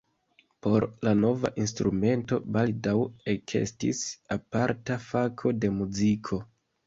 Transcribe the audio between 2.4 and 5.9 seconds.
baldaŭ ekestis aparta fako de